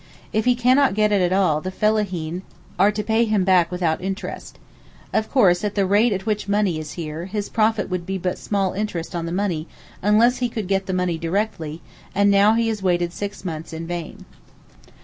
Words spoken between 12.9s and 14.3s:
six months in vain.